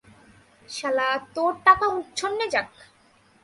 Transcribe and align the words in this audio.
শালা, 0.69 1.09
তোর 1.35 1.53
টাকা 1.65 1.85
উচ্ছন্নে 1.99 2.45
যাক। 2.53 2.67